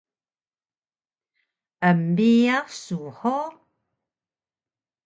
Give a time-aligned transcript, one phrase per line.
[1.89, 3.51] Embiyax su hug?